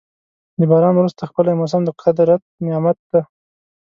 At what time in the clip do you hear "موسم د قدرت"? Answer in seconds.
1.59-2.41